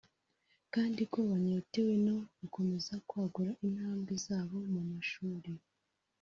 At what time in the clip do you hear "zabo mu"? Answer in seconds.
4.25-4.81